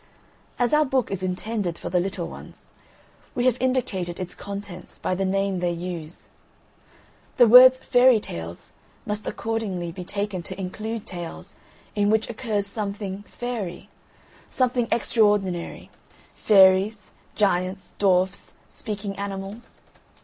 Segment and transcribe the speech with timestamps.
[0.57, 2.71] As our book is intended for the little ones,
[3.35, 6.27] we have indicated its contents by the name they use.
[7.37, 8.71] The words "Fairy Tales"
[9.05, 11.53] must accordingly be taken to include tales
[11.93, 13.89] in which occurs something "fairy,"
[14.49, 15.91] something extraordinary
[16.33, 19.75] fairies, giants, dwarfs, speaking animals.